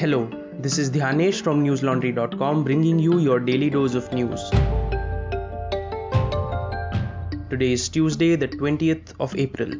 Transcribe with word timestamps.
Hello, 0.00 0.28
this 0.60 0.76
is 0.76 0.90
Dhyanesh 0.90 1.40
from 1.40 1.64
newslaundry.com 1.64 2.64
bringing 2.64 2.98
you 2.98 3.18
your 3.18 3.40
daily 3.40 3.70
dose 3.70 3.94
of 3.94 4.12
news. 4.12 4.50
Today 7.48 7.72
is 7.72 7.88
Tuesday, 7.88 8.36
the 8.36 8.46
20th 8.46 9.14
of 9.18 9.34
April. 9.38 9.70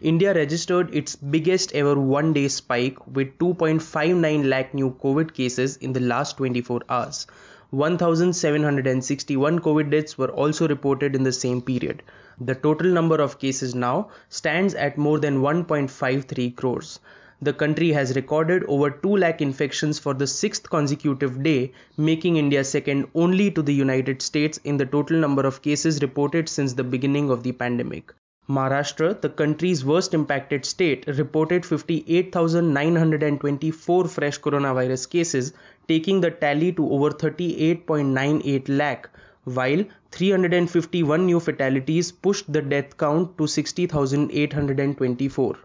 India 0.00 0.32
registered 0.32 0.94
its 0.94 1.16
biggest 1.16 1.74
ever 1.74 1.98
one 1.98 2.32
day 2.32 2.46
spike 2.46 3.04
with 3.08 3.36
2.59 3.38 4.48
lakh 4.48 4.74
new 4.74 4.92
COVID 5.02 5.34
cases 5.34 5.76
in 5.78 5.92
the 5.92 5.98
last 5.98 6.36
24 6.36 6.82
hours. 6.88 7.26
1,761 7.70 9.58
COVID 9.58 9.90
deaths 9.90 10.16
were 10.16 10.30
also 10.30 10.68
reported 10.68 11.16
in 11.16 11.24
the 11.24 11.32
same 11.32 11.60
period. 11.60 12.04
The 12.40 12.54
total 12.54 12.92
number 12.92 13.20
of 13.20 13.40
cases 13.40 13.74
now 13.74 14.10
stands 14.28 14.74
at 14.74 14.96
more 14.96 15.18
than 15.18 15.40
1.53 15.40 16.54
crores 16.54 17.00
the 17.42 17.52
country 17.52 17.92
has 17.92 18.14
recorded 18.16 18.64
over 18.64 18.90
2 18.90 19.16
lakh 19.16 19.40
infections 19.40 19.98
for 19.98 20.14
the 20.14 20.26
sixth 20.26 20.68
consecutive 20.70 21.42
day, 21.42 21.72
making 21.96 22.36
India 22.36 22.62
second 22.64 23.06
only 23.14 23.50
to 23.50 23.62
the 23.62 23.74
United 23.74 24.22
States 24.22 24.58
in 24.64 24.76
the 24.76 24.86
total 24.86 25.18
number 25.18 25.46
of 25.46 25.62
cases 25.62 26.02
reported 26.02 26.48
since 26.48 26.74
the 26.74 26.84
beginning 26.84 27.30
of 27.30 27.42
the 27.42 27.52
pandemic. 27.52 28.12
Maharashtra, 28.48 29.20
the 29.22 29.30
country's 29.30 29.86
worst 29.86 30.12
impacted 30.12 30.66
state, 30.66 31.06
reported 31.06 31.64
58,924 31.64 34.04
fresh 34.06 34.38
coronavirus 34.38 35.08
cases, 35.08 35.54
taking 35.88 36.20
the 36.20 36.30
tally 36.30 36.70
to 36.72 36.92
over 36.92 37.08
38.98 37.10 38.68
lakh, 38.68 39.08
while 39.44 39.82
351 40.10 41.24
new 41.24 41.40
fatalities 41.40 42.12
pushed 42.12 42.52
the 42.52 42.60
death 42.60 42.98
count 42.98 43.38
to 43.38 43.46
60,824. 43.46 45.56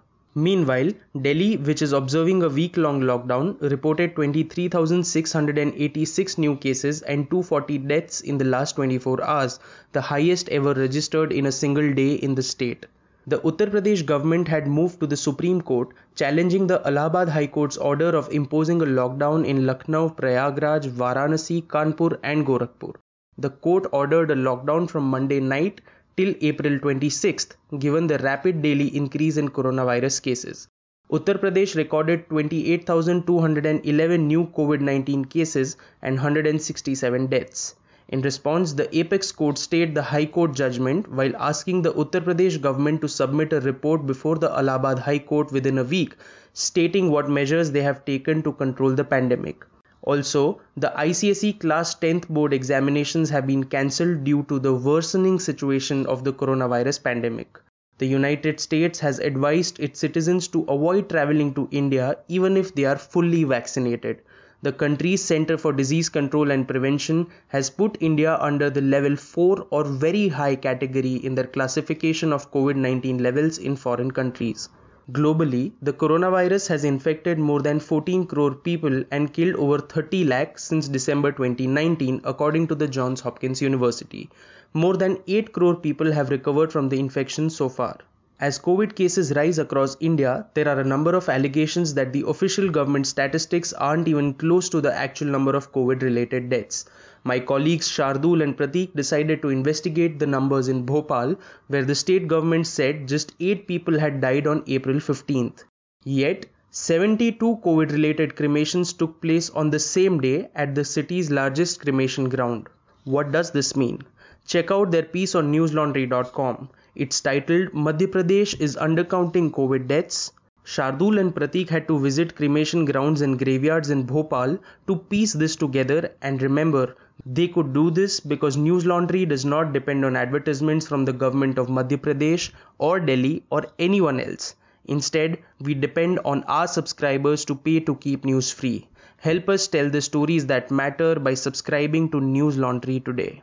Meanwhile, 0.41 0.91
Delhi, 1.21 1.57
which 1.57 1.81
is 1.81 1.91
observing 1.91 2.43
a 2.43 2.47
week 2.47 2.77
long 2.77 3.01
lockdown, 3.01 3.59
reported 3.59 4.15
23,686 4.15 6.37
new 6.37 6.55
cases 6.55 7.01
and 7.01 7.29
240 7.29 7.79
deaths 7.79 8.21
in 8.21 8.37
the 8.37 8.45
last 8.45 8.77
24 8.77 9.21
hours, 9.21 9.59
the 9.91 9.99
highest 9.99 10.47
ever 10.47 10.73
registered 10.73 11.33
in 11.33 11.45
a 11.45 11.51
single 11.51 11.93
day 11.93 12.13
in 12.13 12.35
the 12.35 12.41
state. 12.41 12.85
The 13.27 13.39
Uttar 13.39 13.69
Pradesh 13.69 14.05
government 14.05 14.47
had 14.47 14.65
moved 14.65 15.01
to 15.01 15.07
the 15.07 15.17
Supreme 15.17 15.61
Court, 15.61 15.89
challenging 16.15 16.67
the 16.67 16.81
Allahabad 16.87 17.27
High 17.27 17.47
Court's 17.47 17.75
order 17.75 18.15
of 18.15 18.31
imposing 18.31 18.81
a 18.81 18.85
lockdown 18.85 19.45
in 19.45 19.65
Lucknow, 19.65 20.11
Prayagraj, 20.11 20.89
Varanasi, 20.89 21.67
Kanpur, 21.67 22.17
and 22.23 22.47
Gorakhpur. 22.47 22.95
The 23.37 23.49
court 23.49 23.87
ordered 23.91 24.31
a 24.31 24.35
lockdown 24.35 24.89
from 24.89 25.03
Monday 25.03 25.41
night 25.41 25.81
till 26.19 26.35
April 26.41 26.77
26th, 26.79 27.51
given 27.79 28.07
the 28.07 28.17
rapid 28.17 28.61
daily 28.61 28.93
increase 28.93 29.37
in 29.37 29.47
coronavirus 29.47 30.21
cases. 30.21 30.67
Uttar 31.09 31.39
Pradesh 31.41 31.77
recorded 31.77 32.27
28,211 32.27 34.27
new 34.27 34.45
COVID 34.47 34.81
19 34.81 35.23
cases 35.23 35.77
and 36.01 36.15
167 36.15 37.27
deaths. 37.27 37.75
In 38.09 38.21
response, 38.21 38.73
the 38.73 38.93
apex 38.97 39.31
court 39.31 39.57
stayed 39.57 39.95
the 39.95 40.01
High 40.01 40.25
Court 40.25 40.53
judgment 40.53 41.09
while 41.09 41.37
asking 41.37 41.83
the 41.83 41.93
Uttar 41.93 42.25
Pradesh 42.25 42.59
government 42.59 42.99
to 42.99 43.07
submit 43.07 43.53
a 43.53 43.61
report 43.61 44.05
before 44.05 44.35
the 44.35 44.51
Allahabad 44.51 44.99
High 44.99 45.19
Court 45.19 45.53
within 45.53 45.77
a 45.77 45.85
week, 45.85 46.17
stating 46.51 47.09
what 47.09 47.29
measures 47.29 47.71
they 47.71 47.81
have 47.81 48.03
taken 48.03 48.43
to 48.43 48.51
control 48.51 48.91
the 48.91 49.05
pandemic. 49.05 49.63
Also, 50.03 50.61
the 50.77 50.91
ICSE 50.95 51.59
class 51.59 51.93
10th 51.95 52.27
board 52.29 52.53
examinations 52.53 53.29
have 53.29 53.45
been 53.45 53.63
cancelled 53.65 54.23
due 54.23 54.43
to 54.49 54.59
the 54.59 54.73
worsening 54.73 55.39
situation 55.39 56.05
of 56.05 56.23
the 56.23 56.31
coronavirus 56.31 57.03
pandemic. 57.03 57.59
The 57.97 58.07
United 58.07 58.61
States 58.61 58.99
has 58.99 59.19
advised 59.19 59.77
its 59.79 59.99
citizens 59.99 60.47
to 60.49 60.63
avoid 60.69 61.09
traveling 61.09 61.53
to 61.55 61.67
India 61.69 62.17
even 62.29 62.55
if 62.55 62.73
they 62.73 62.85
are 62.85 62.97
fully 62.97 63.43
vaccinated. 63.43 64.21
The 64.61 64.71
country's 64.71 65.21
Center 65.21 65.57
for 65.57 65.73
Disease 65.73 66.07
Control 66.07 66.49
and 66.51 66.65
Prevention 66.65 67.27
has 67.49 67.69
put 67.69 67.97
India 68.01 68.37
under 68.39 68.69
the 68.69 68.81
level 68.81 69.17
4 69.17 69.67
or 69.69 69.83
very 69.83 70.29
high 70.29 70.55
category 70.55 71.15
in 71.15 71.35
their 71.35 71.47
classification 71.47 72.31
of 72.31 72.51
COVID 72.51 72.77
19 72.77 73.23
levels 73.23 73.57
in 73.57 73.75
foreign 73.75 74.11
countries. 74.11 74.69
Globally, 75.11 75.71
the 75.81 75.91
coronavirus 75.91 76.67
has 76.67 76.83
infected 76.83 77.39
more 77.39 77.61
than 77.61 77.79
14 77.79 78.27
crore 78.27 78.53
people 78.53 79.03
and 79.09 79.33
killed 79.33 79.55
over 79.55 79.79
30 79.79 80.25
lakh 80.25 80.59
since 80.59 80.87
December 80.87 81.31
2019, 81.31 82.21
according 82.23 82.67
to 82.67 82.75
the 82.75 82.87
Johns 82.87 83.21
Hopkins 83.21 83.61
University. 83.61 84.29
More 84.73 84.97
than 84.97 85.17
8 85.27 85.51
crore 85.51 85.75
people 85.75 86.11
have 86.11 86.29
recovered 86.29 86.71
from 86.71 86.89
the 86.89 86.99
infection 86.99 87.49
so 87.49 87.69
far. 87.69 87.97
As 88.41 88.57
COVID 88.57 88.95
cases 88.95 89.33
rise 89.35 89.59
across 89.59 89.97
India, 89.99 90.47
there 90.53 90.69
are 90.69 90.79
a 90.79 90.85
number 90.85 91.13
of 91.13 91.27
allegations 91.27 91.93
that 91.95 92.13
the 92.13 92.25
official 92.25 92.69
government 92.69 93.05
statistics 93.05 93.73
aren't 93.73 94.07
even 94.07 94.33
close 94.33 94.69
to 94.69 94.79
the 94.79 94.93
actual 94.93 95.27
number 95.27 95.57
of 95.57 95.73
COVID 95.73 96.01
related 96.01 96.49
deaths. 96.49 96.85
My 97.25 97.41
colleagues 97.41 97.89
Shardul 97.89 98.41
and 98.41 98.57
Pratik 98.57 98.95
decided 98.95 99.41
to 99.41 99.49
investigate 99.49 100.19
the 100.19 100.25
numbers 100.25 100.69
in 100.69 100.85
Bhopal, 100.85 101.35
where 101.67 101.83
the 101.83 101.95
state 101.95 102.29
government 102.29 102.65
said 102.65 103.09
just 103.09 103.35
8 103.41 103.67
people 103.67 103.99
had 103.99 104.21
died 104.21 104.47
on 104.47 104.63
April 104.67 104.95
15th. 104.95 105.65
Yet, 106.05 106.45
72 106.71 107.57
COVID 107.57 107.91
related 107.91 108.37
cremations 108.37 108.93
took 108.93 109.21
place 109.21 109.49
on 109.49 109.69
the 109.69 109.79
same 109.79 110.21
day 110.21 110.49
at 110.55 110.75
the 110.75 110.85
city's 110.85 111.29
largest 111.29 111.81
cremation 111.81 112.29
ground. 112.29 112.69
What 113.03 113.33
does 113.33 113.51
this 113.51 113.75
mean? 113.75 114.03
Check 114.47 114.71
out 114.71 114.91
their 114.91 115.03
piece 115.03 115.35
on 115.35 115.51
newslaundry.com. 115.51 116.69
It's 117.03 117.21
titled 117.21 117.69
Madhya 117.71 118.07
Pradesh 118.07 118.59
is 118.59 118.75
undercounting 118.75 119.51
COVID 119.51 119.87
deaths. 119.87 120.33
Shardul 120.65 121.17
and 121.17 121.33
Pratik 121.33 121.69
had 121.69 121.87
to 121.87 121.97
visit 121.97 122.35
cremation 122.35 122.83
grounds 122.83 123.21
and 123.21 123.39
graveyards 123.39 123.89
in 123.89 124.03
Bhopal 124.03 124.57
to 124.87 124.95
piece 124.97 125.31
this 125.31 125.55
together 125.55 126.11
and 126.21 126.41
remember 126.41 126.97
they 127.25 127.47
could 127.47 127.71
do 127.71 127.89
this 127.89 128.19
because 128.19 128.57
News 128.57 128.85
Laundry 128.85 129.25
does 129.25 129.45
not 129.45 129.71
depend 129.71 130.03
on 130.03 130.17
advertisements 130.17 130.89
from 130.89 131.05
the 131.05 131.13
government 131.13 131.57
of 131.57 131.69
Madhya 131.69 131.99
Pradesh 131.99 132.51
or 132.79 132.99
Delhi 132.99 133.45
or 133.49 133.63
anyone 133.79 134.19
else. 134.19 134.55
Instead, 134.83 135.39
we 135.61 135.73
depend 135.73 136.19
on 136.25 136.43
our 136.43 136.67
subscribers 136.67 137.45
to 137.45 137.55
pay 137.55 137.79
to 137.79 137.95
keep 137.95 138.25
news 138.25 138.51
free. 138.51 138.89
Help 139.19 139.47
us 139.47 139.69
tell 139.69 139.89
the 139.89 140.01
stories 140.01 140.47
that 140.47 140.69
matter 140.69 141.15
by 141.15 141.33
subscribing 141.33 142.11
to 142.11 142.19
News 142.19 142.57
Laundry 142.57 142.99
today. 142.99 143.41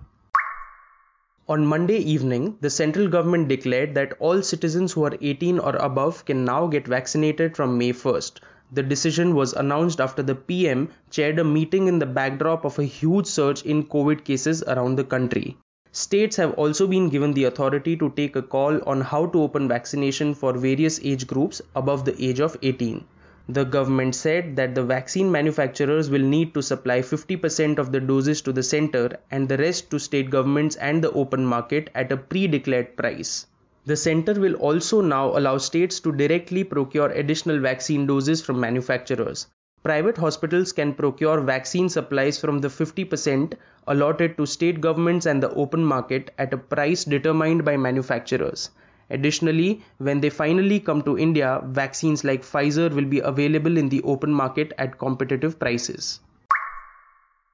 On 1.49 1.65
Monday 1.65 1.99
evening, 1.99 2.57
the 2.61 2.71
central 2.71 3.07
government 3.07 3.47
declared 3.47 3.95
that 3.95 4.15
all 4.19 4.43
citizens 4.43 4.93
who 4.93 5.05
are 5.05 5.17
18 5.21 5.61
or 5.61 5.77
above 5.77 6.25
can 6.25 6.45
now 6.45 6.67
get 6.67 6.89
vaccinated 6.89 7.57
from 7.57 7.79
May 7.79 7.93
1st. 7.93 8.41
The 8.73 8.83
decision 8.83 9.33
was 9.33 9.53
announced 9.53 10.01
after 10.01 10.25
the 10.25 10.34
PM 10.34 10.89
chaired 11.09 11.39
a 11.39 11.45
meeting 11.45 11.87
in 11.87 12.01
the 12.01 12.07
backdrop 12.07 12.65
of 12.65 12.81
a 12.81 12.84
huge 12.84 13.27
surge 13.27 13.62
in 13.62 13.84
COVID 13.84 14.25
cases 14.25 14.65
around 14.65 14.97
the 14.97 15.05
country. 15.05 15.57
States 15.93 16.34
have 16.34 16.53
also 16.55 16.89
been 16.89 17.11
given 17.11 17.33
the 17.33 17.45
authority 17.45 17.97
to 17.97 18.11
take 18.17 18.34
a 18.34 18.43
call 18.43 18.83
on 18.83 19.01
how 19.01 19.27
to 19.27 19.41
open 19.41 19.69
vaccination 19.69 20.34
for 20.34 20.53
various 20.53 20.99
age 21.05 21.28
groups 21.28 21.63
above 21.77 22.05
the 22.05 22.21
age 22.21 22.41
of 22.41 22.57
18. 22.61 23.05
The 23.49 23.65
government 23.65 24.17
said 24.17 24.57
that 24.57 24.75
the 24.75 24.83
vaccine 24.83 25.31
manufacturers 25.31 26.11
will 26.11 26.23
need 26.23 26.53
to 26.55 26.62
supply 26.62 27.01
50% 27.01 27.79
of 27.79 27.93
the 27.93 28.01
doses 28.01 28.43
to 28.43 28.53
the 28.53 28.65
center 28.65 29.19
and 29.31 29.49
the 29.49 29.57
rest 29.57 29.89
to 29.91 30.01
state 30.01 30.31
governments 30.31 30.75
and 30.75 31.03
the 31.03 31.12
open 31.12 31.47
market 31.47 31.89
at 31.95 32.11
a 32.11 32.17
pre 32.17 32.49
declared 32.49 32.97
price. 32.97 33.47
The 33.84 33.95
center 33.97 34.34
will 34.34 34.55
also 34.55 35.01
now 35.01 35.39
allow 35.39 35.59
states 35.59 36.01
to 36.01 36.11
directly 36.11 36.65
procure 36.65 37.11
additional 37.11 37.61
vaccine 37.61 38.05
doses 38.05 38.43
from 38.43 38.59
manufacturers. 38.59 39.47
Private 39.84 40.17
hospitals 40.17 40.73
can 40.73 40.95
procure 40.95 41.41
vaccine 41.41 41.89
supplies 41.89 42.41
from 42.41 42.59
the 42.59 42.69
50% 42.69 43.53
allotted 43.87 44.37
to 44.39 44.47
state 44.47 44.81
governments 44.81 45.25
and 45.25 45.41
the 45.41 45.55
open 45.55 45.84
market 45.84 46.33
at 46.37 46.53
a 46.53 46.57
price 46.57 47.05
determined 47.05 47.65
by 47.65 47.77
manufacturers. 47.77 48.71
Additionally, 49.09 49.83
when 49.99 50.21
they 50.21 50.31
finally 50.31 50.81
come 50.81 51.03
to 51.03 51.17
India, 51.19 51.62
vaccines 51.65 52.25
like 52.25 52.43
Pfizer 52.43 52.92
will 52.92 53.04
be 53.04 53.21
available 53.21 53.77
in 53.77 53.89
the 53.89 54.03
open 54.03 54.33
market 54.33 54.72
at 54.78 54.98
competitive 54.98 55.59
prices. 55.59 56.21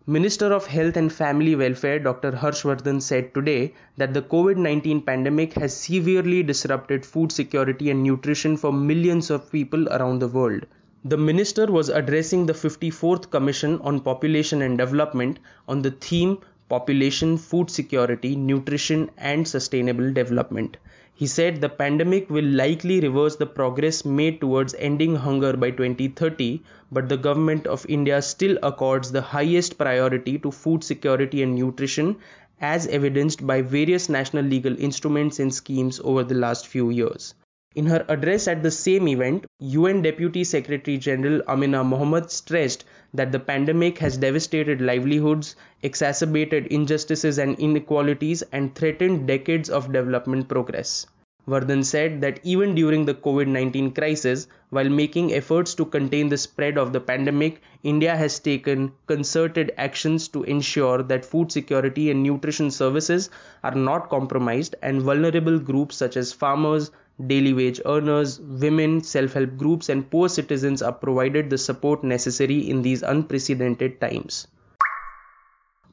Minister 0.06 0.52
of 0.52 0.66
Health 0.66 0.96
and 0.96 1.12
Family 1.12 1.54
Welfare 1.54 2.00
Dr. 2.00 2.32
Harshvardhan 2.32 3.00
said 3.00 3.32
today 3.34 3.72
that 3.98 4.14
the 4.14 4.22
COVID 4.22 4.56
19 4.56 5.02
pandemic 5.02 5.52
has 5.52 5.76
severely 5.76 6.42
disrupted 6.42 7.06
food 7.06 7.30
security 7.30 7.88
and 7.88 8.02
nutrition 8.02 8.56
for 8.56 8.72
millions 8.72 9.30
of 9.30 9.52
people 9.52 9.88
around 9.90 10.18
the 10.18 10.26
world. 10.26 10.66
The 11.04 11.16
minister 11.16 11.66
was 11.66 11.88
addressing 11.88 12.46
the 12.46 12.52
54th 12.52 13.30
Commission 13.30 13.80
on 13.82 14.00
Population 14.00 14.62
and 14.62 14.76
Development 14.76 15.38
on 15.68 15.82
the 15.82 15.90
theme 15.92 16.38
Population, 16.68 17.36
Food 17.36 17.70
Security, 17.70 18.34
Nutrition 18.34 19.10
and 19.18 19.46
Sustainable 19.46 20.12
Development. 20.12 20.76
He 21.14 21.26
said 21.26 21.60
the 21.60 21.68
pandemic 21.68 22.28
will 22.28 22.44
likely 22.44 23.00
reverse 23.00 23.36
the 23.36 23.46
progress 23.46 24.04
made 24.04 24.40
towards 24.40 24.74
ending 24.74 25.16
hunger 25.16 25.56
by 25.56 25.70
2030, 25.70 26.62
but 26.90 27.08
the 27.08 27.16
government 27.16 27.66
of 27.66 27.86
India 27.88 28.20
still 28.20 28.58
accords 28.62 29.10
the 29.10 29.22
highest 29.22 29.78
priority 29.78 30.38
to 30.40 30.50
food 30.50 30.84
security 30.84 31.42
and 31.42 31.54
nutrition 31.54 32.16
as 32.60 32.86
evidenced 32.88 33.46
by 33.46 33.62
various 33.62 34.08
national 34.08 34.44
legal 34.44 34.78
instruments 34.78 35.38
and 35.38 35.54
schemes 35.54 36.00
over 36.04 36.24
the 36.24 36.34
last 36.34 36.66
few 36.66 36.90
years. 36.90 37.34
In 37.74 37.86
her 37.86 38.04
address 38.08 38.48
at 38.48 38.62
the 38.62 38.70
same 38.70 39.08
event, 39.08 39.46
UN 39.58 40.02
Deputy 40.02 40.44
Secretary 40.44 40.98
General 40.98 41.42
Amina 41.48 41.82
Mohammed 41.82 42.30
stressed 42.30 42.84
that 43.14 43.32
the 43.32 43.40
pandemic 43.40 43.98
has 43.98 44.16
devastated 44.18 44.80
livelihoods, 44.80 45.56
exacerbated 45.82 46.66
injustices 46.66 47.38
and 47.38 47.58
inequalities, 47.58 48.42
and 48.52 48.74
threatened 48.74 49.26
decades 49.26 49.70
of 49.70 49.92
development 49.92 50.48
progress. 50.48 51.06
Vardhan 51.46 51.84
said 51.84 52.20
that 52.20 52.40
even 52.42 52.74
during 52.74 53.04
the 53.04 53.14
COVID 53.14 53.46
19 53.46 53.92
crisis, 53.92 54.46
while 54.70 54.88
making 54.88 55.32
efforts 55.32 55.74
to 55.74 55.84
contain 55.84 56.28
the 56.28 56.36
spread 56.36 56.78
of 56.78 56.92
the 56.92 57.00
pandemic, 57.00 57.60
India 57.82 58.16
has 58.16 58.38
taken 58.38 58.92
concerted 59.06 59.72
actions 59.76 60.28
to 60.28 60.42
ensure 60.44 61.02
that 61.02 61.24
food 61.24 61.52
security 61.52 62.10
and 62.10 62.22
nutrition 62.22 62.70
services 62.70 63.30
are 63.62 63.74
not 63.74 64.08
compromised 64.08 64.76
and 64.82 65.02
vulnerable 65.02 65.58
groups 65.58 65.96
such 65.96 66.16
as 66.16 66.32
farmers, 66.32 66.90
daily 67.26 67.52
wage 67.52 67.80
earners, 67.86 68.40
women, 68.40 69.02
self 69.02 69.32
help 69.32 69.56
groups, 69.56 69.88
and 69.88 70.10
poor 70.10 70.28
citizens 70.28 70.82
are 70.82 70.92
provided 70.92 71.50
the 71.50 71.58
support 71.58 72.04
necessary 72.04 72.70
in 72.70 72.82
these 72.82 73.02
unprecedented 73.02 74.00
times. 74.00 74.46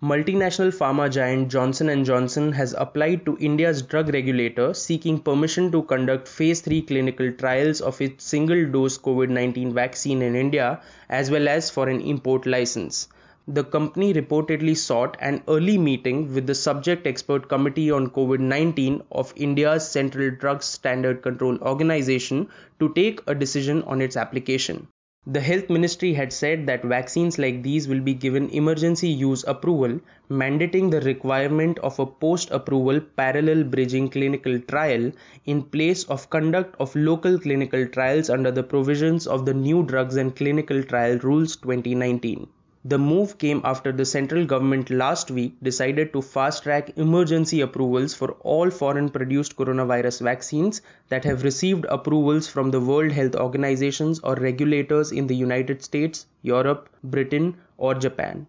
Multinational 0.02 0.74
pharma 0.74 1.12
giant 1.12 1.52
Johnson 1.52 2.04
& 2.04 2.06
Johnson 2.06 2.54
has 2.54 2.74
applied 2.78 3.26
to 3.26 3.38
India's 3.38 3.82
drug 3.82 4.14
regulator 4.14 4.74
seeking 4.74 5.20
permission 5.20 5.74
to 5.74 5.84
conduct 5.84 6.26
phase 6.26 6.62
3 6.62 6.84
clinical 6.84 7.34
trials 7.34 7.82
of 7.82 8.00
its 8.00 8.24
single-dose 8.24 8.98
COVID-19 8.98 9.74
vaccine 9.74 10.22
in 10.22 10.38
India 10.38 10.82
as 11.10 11.30
well 11.30 11.50
as 11.50 11.70
for 11.70 11.90
an 11.90 12.00
import 12.00 12.46
license. 12.46 13.10
The 13.46 13.66
company 13.66 14.14
reportedly 14.14 14.78
sought 14.78 15.18
an 15.20 15.44
early 15.50 15.78
meeting 15.78 16.34
with 16.34 16.48
the 16.48 16.56
Subject 16.56 17.06
Expert 17.06 17.50
Committee 17.50 17.92
on 17.92 18.10
COVID-19 18.10 19.04
of 19.12 19.34
India's 19.36 19.86
Central 19.86 20.32
Drugs 20.32 20.66
Standard 20.66 21.22
Control 21.22 21.58
Organization 21.58 22.48
to 22.80 22.94
take 22.94 23.20
a 23.28 23.36
decision 23.36 23.84
on 23.84 24.02
its 24.02 24.16
application. 24.16 24.88
The 25.28 25.42
health 25.42 25.70
ministry 25.70 26.14
had 26.14 26.32
said 26.32 26.66
that 26.68 26.84
vaccines 26.84 27.38
like 27.38 27.62
these 27.62 27.90
will 27.90 28.00
be 28.00 28.14
given 28.14 28.50
emergency 28.52 29.10
use 29.10 29.44
approval, 29.48 30.00
mandating 30.30 30.92
the 30.92 31.02
requirement 31.02 31.78
of 31.80 32.00
a 32.00 32.06
post 32.06 32.50
approval 32.52 33.02
parallel 33.18 33.66
bridging 33.66 34.08
clinical 34.10 34.58
trial 34.62 35.12
in 35.46 35.64
place 35.64 36.06
of 36.06 36.30
conduct 36.30 36.76
of 36.80 36.96
local 36.96 37.38
clinical 37.38 37.86
trials 37.88 38.30
under 38.30 38.50
the 38.50 38.64
provisions 38.64 39.28
of 39.28 39.46
the 39.46 39.54
New 39.54 39.84
Drugs 39.84 40.16
and 40.16 40.36
Clinical 40.36 40.84
Trial 40.84 41.18
Rules 41.20 41.58
2019. 41.58 42.48
The 42.86 42.98
move 42.98 43.38
came 43.38 43.60
after 43.66 43.92
the 43.92 44.06
central 44.06 44.46
government 44.46 44.90
last 44.90 45.30
week 45.30 45.56
decided 45.62 46.14
to 46.14 46.22
fast 46.22 46.64
track 46.64 46.98
emergency 46.98 47.60
approvals 47.60 48.14
for 48.14 48.32
all 48.40 48.70
foreign 48.70 49.10
produced 49.10 49.58
coronavirus 49.58 50.22
vaccines 50.22 50.82
that 51.10 51.26
have 51.26 51.44
received 51.44 51.86
approvals 51.90 52.48
from 52.48 52.72
the 52.72 52.80
World 52.80 53.12
Health 53.12 53.36
Organizations 53.36 54.22
or 54.22 54.36
regulators 54.36 55.12
in 55.12 55.28
the 55.28 55.36
United 55.36 55.84
States, 55.84 56.26
Europe, 56.42 56.90
Britain, 57.04 57.58
or 57.78 57.96
Japan. 57.96 58.48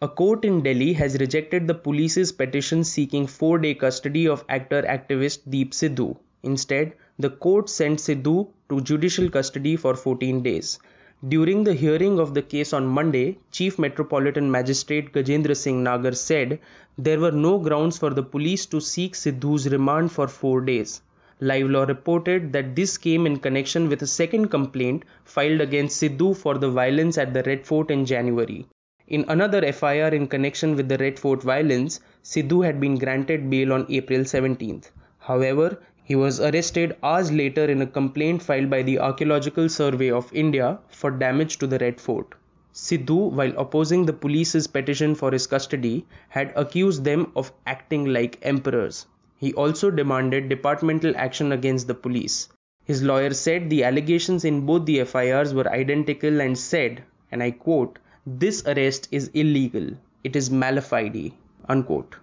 A 0.00 0.08
court 0.08 0.46
in 0.46 0.62
Delhi 0.62 0.94
has 0.94 1.20
rejected 1.20 1.66
the 1.66 1.74
police's 1.74 2.32
petition 2.32 2.82
seeking 2.84 3.26
four 3.26 3.58
day 3.58 3.74
custody 3.74 4.26
of 4.26 4.42
actor 4.48 4.80
activist 4.82 5.40
Deep 5.50 5.72
Sidhu. 5.72 6.16
Instead, 6.42 6.94
the 7.18 7.28
court 7.28 7.68
sent 7.68 7.98
Sidhu 7.98 8.48
to 8.70 8.80
judicial 8.80 9.28
custody 9.28 9.76
for 9.76 9.94
14 9.94 10.42
days. 10.42 10.78
During 11.28 11.64
the 11.64 11.74
hearing 11.74 12.18
of 12.18 12.32
the 12.32 12.40
case 12.40 12.72
on 12.72 12.86
Monday, 12.86 13.36
Chief 13.50 13.78
Metropolitan 13.78 14.50
Magistrate 14.50 15.12
Gajendra 15.12 15.54
Singh 15.54 15.82
Nagar 15.82 16.12
said 16.12 16.60
there 16.96 17.20
were 17.20 17.30
no 17.30 17.58
grounds 17.58 17.98
for 17.98 18.08
the 18.08 18.22
police 18.22 18.64
to 18.64 18.80
seek 18.80 19.12
Sidhu's 19.12 19.68
remand 19.68 20.12
for 20.12 20.28
four 20.28 20.62
days. 20.62 21.02
Live 21.38 21.68
Law 21.68 21.84
reported 21.84 22.54
that 22.54 22.74
this 22.74 22.96
came 22.96 23.26
in 23.26 23.38
connection 23.38 23.90
with 23.90 24.00
a 24.00 24.06
second 24.06 24.48
complaint 24.48 25.04
filed 25.24 25.60
against 25.60 26.00
Sidhu 26.00 26.34
for 26.34 26.56
the 26.56 26.70
violence 26.70 27.18
at 27.18 27.34
the 27.34 27.42
Red 27.42 27.66
Fort 27.66 27.90
in 27.90 28.06
January. 28.06 28.66
In 29.06 29.26
another 29.28 29.70
FIR 29.72 30.14
in 30.14 30.26
connection 30.26 30.74
with 30.74 30.88
the 30.88 30.96
Red 30.96 31.18
Fort 31.18 31.42
violence, 31.42 32.00
Sidhu 32.24 32.64
had 32.64 32.80
been 32.80 32.96
granted 32.96 33.50
bail 33.50 33.74
on 33.74 33.84
April 33.90 34.20
17th. 34.20 34.90
However, 35.18 35.82
he 36.10 36.16
was 36.16 36.40
arrested 36.40 36.96
hours 37.04 37.30
later 37.30 37.66
in 37.66 37.82
a 37.82 37.86
complaint 37.86 38.42
filed 38.42 38.68
by 38.68 38.82
the 38.82 38.98
Archaeological 38.98 39.68
Survey 39.68 40.10
of 40.10 40.32
India 40.34 40.80
for 40.88 41.08
damage 41.08 41.56
to 41.58 41.68
the 41.68 41.78
Red 41.78 42.00
Fort. 42.00 42.34
Sidhu, 42.74 43.30
while 43.30 43.56
opposing 43.56 44.06
the 44.06 44.12
police's 44.12 44.66
petition 44.66 45.14
for 45.14 45.30
his 45.30 45.46
custody, 45.46 46.04
had 46.28 46.52
accused 46.56 47.04
them 47.04 47.30
of 47.36 47.52
acting 47.64 48.06
like 48.06 48.40
emperors. 48.42 49.06
He 49.36 49.52
also 49.52 49.88
demanded 49.88 50.48
departmental 50.48 51.16
action 51.16 51.52
against 51.52 51.86
the 51.86 51.94
police. 51.94 52.48
His 52.84 53.04
lawyer 53.04 53.32
said 53.32 53.70
the 53.70 53.84
allegations 53.84 54.44
in 54.44 54.66
both 54.66 54.86
the 54.86 55.04
FIRs 55.04 55.54
were 55.54 55.70
identical 55.70 56.40
and 56.40 56.58
said, 56.58 57.04
and 57.30 57.40
I 57.40 57.52
quote, 57.52 58.00
This 58.26 58.64
arrest 58.66 59.06
is 59.12 59.30
illegal. 59.32 59.92
It 60.24 60.34
is 60.34 60.50
malafide. 60.50 61.34
Unquote. 61.68 62.16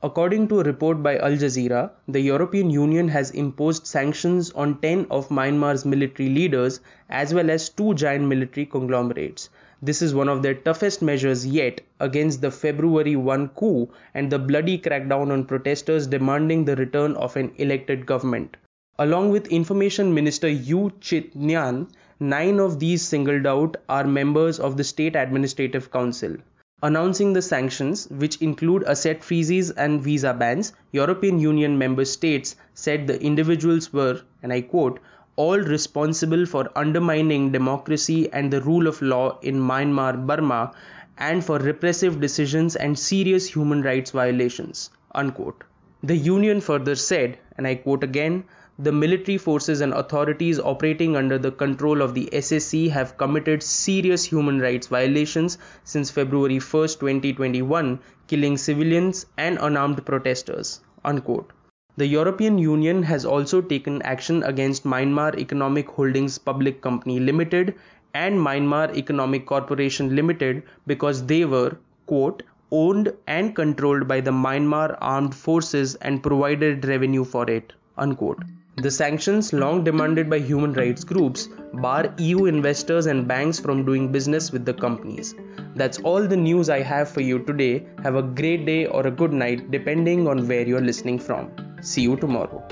According 0.00 0.46
to 0.48 0.60
a 0.60 0.62
report 0.62 1.02
by 1.02 1.18
Al 1.18 1.32
Jazeera, 1.32 1.90
the 2.06 2.20
European 2.20 2.70
Union 2.70 3.08
has 3.08 3.32
imposed 3.32 3.84
sanctions 3.84 4.52
on 4.52 4.80
10 4.80 5.08
of 5.10 5.28
Myanmar's 5.28 5.84
military 5.84 6.28
leaders 6.28 6.78
as 7.10 7.34
well 7.34 7.50
as 7.50 7.68
two 7.68 7.94
giant 7.94 8.24
military 8.26 8.64
conglomerates. 8.64 9.50
This 9.82 10.00
is 10.00 10.14
one 10.14 10.28
of 10.28 10.42
their 10.42 10.54
toughest 10.54 11.02
measures 11.02 11.44
yet 11.44 11.80
against 11.98 12.40
the 12.40 12.52
February 12.52 13.16
1 13.16 13.48
coup 13.48 13.88
and 14.14 14.30
the 14.30 14.38
bloody 14.38 14.78
crackdown 14.78 15.32
on 15.32 15.44
protesters 15.44 16.06
demanding 16.06 16.64
the 16.64 16.76
return 16.76 17.16
of 17.16 17.36
an 17.36 17.50
elected 17.56 18.06
government. 18.06 18.56
Along 19.00 19.30
with 19.30 19.48
Information 19.48 20.14
Minister 20.14 20.48
U 20.48 20.92
Chit 21.00 21.36
Naing, 21.36 21.88
nine 22.20 22.60
of 22.60 22.78
these 22.78 23.02
singled 23.02 23.46
out 23.46 23.76
are 23.88 24.04
members 24.04 24.60
of 24.60 24.76
the 24.76 24.84
State 24.84 25.16
Administrative 25.16 25.90
Council. 25.90 26.36
Announcing 26.80 27.32
the 27.32 27.42
sanctions, 27.42 28.06
which 28.08 28.40
include 28.40 28.84
asset 28.84 29.24
freezes 29.24 29.70
and 29.72 30.00
visa 30.00 30.32
bans, 30.32 30.72
European 30.92 31.40
Union 31.40 31.76
member 31.76 32.04
states 32.04 32.54
said 32.72 33.08
the 33.08 33.20
individuals 33.20 33.92
were, 33.92 34.22
and 34.44 34.52
I 34.52 34.60
quote, 34.60 35.00
all 35.34 35.58
responsible 35.58 36.46
for 36.46 36.70
undermining 36.76 37.50
democracy 37.50 38.32
and 38.32 38.52
the 38.52 38.60
rule 38.60 38.86
of 38.86 39.02
law 39.02 39.38
in 39.40 39.56
Myanmar, 39.58 40.24
Burma, 40.24 40.72
and 41.16 41.44
for 41.44 41.58
repressive 41.58 42.20
decisions 42.20 42.76
and 42.76 42.96
serious 42.96 43.48
human 43.52 43.82
rights 43.82 44.12
violations. 44.12 44.90
Unquote. 45.12 45.64
The 46.04 46.16
Union 46.16 46.60
further 46.60 46.94
said, 46.94 47.38
and 47.56 47.66
I 47.66 47.74
quote 47.74 48.04
again, 48.04 48.44
the 48.80 48.92
military 48.92 49.36
forces 49.36 49.80
and 49.80 49.92
authorities 49.92 50.60
operating 50.60 51.16
under 51.16 51.36
the 51.36 51.50
control 51.50 52.00
of 52.00 52.14
the 52.14 52.28
SAC 52.40 52.88
have 52.90 53.16
committed 53.18 53.60
serious 53.60 54.24
human 54.24 54.60
rights 54.60 54.86
violations 54.86 55.58
since 55.82 56.12
February 56.12 56.60
1, 56.60 56.60
2021, 56.60 57.98
killing 58.28 58.56
civilians 58.56 59.26
and 59.36 59.58
unarmed 59.60 60.06
protesters. 60.06 60.80
Unquote. 61.04 61.52
The 61.96 62.06
European 62.06 62.56
Union 62.56 63.02
has 63.02 63.24
also 63.24 63.60
taken 63.60 64.00
action 64.02 64.44
against 64.44 64.84
Myanmar 64.84 65.36
Economic 65.36 65.88
Holdings 65.88 66.38
Public 66.38 66.80
Company 66.80 67.18
Limited 67.18 67.74
and 68.14 68.38
Myanmar 68.38 68.96
Economic 68.96 69.44
Corporation 69.46 70.14
Limited 70.14 70.62
because 70.86 71.26
they 71.26 71.44
were, 71.44 71.76
quote, 72.06 72.44
owned 72.70 73.12
and 73.26 73.56
controlled 73.56 74.06
by 74.06 74.20
the 74.20 74.30
Myanmar 74.30 74.96
armed 75.00 75.34
forces 75.34 75.96
and 75.96 76.22
provided 76.22 76.84
revenue 76.84 77.24
for 77.24 77.50
it, 77.50 77.72
unquote. 77.96 78.38
The 78.80 78.92
sanctions, 78.92 79.52
long 79.52 79.82
demanded 79.82 80.30
by 80.30 80.38
human 80.38 80.72
rights 80.72 81.02
groups, 81.02 81.48
bar 81.74 82.14
EU 82.18 82.44
investors 82.44 83.06
and 83.06 83.26
banks 83.26 83.58
from 83.58 83.84
doing 83.84 84.12
business 84.12 84.52
with 84.52 84.64
the 84.64 84.72
companies. 84.72 85.34
That's 85.74 85.98
all 85.98 86.28
the 86.28 86.36
news 86.36 86.70
I 86.70 86.82
have 86.82 87.10
for 87.10 87.20
you 87.20 87.40
today. 87.40 87.84
Have 88.04 88.14
a 88.14 88.22
great 88.22 88.66
day 88.66 88.86
or 88.86 89.04
a 89.04 89.10
good 89.10 89.32
night, 89.32 89.72
depending 89.72 90.28
on 90.28 90.46
where 90.46 90.64
you're 90.64 90.80
listening 90.80 91.18
from. 91.18 91.50
See 91.82 92.02
you 92.02 92.14
tomorrow. 92.14 92.64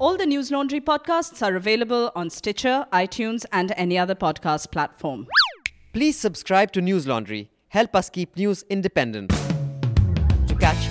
All 0.00 0.16
the 0.16 0.26
News 0.26 0.50
Laundry 0.50 0.80
podcasts 0.80 1.46
are 1.46 1.54
available 1.54 2.10
on 2.16 2.28
Stitcher, 2.28 2.86
iTunes, 2.92 3.44
and 3.52 3.72
any 3.76 3.98
other 3.98 4.16
podcast 4.16 4.72
platform. 4.72 5.28
Please 5.92 6.18
subscribe 6.18 6.72
to 6.72 6.80
News 6.80 7.06
Laundry. 7.06 7.50
Help 7.68 7.94
us 7.94 8.10
keep 8.10 8.36
news 8.36 8.64
independent. 8.68 9.32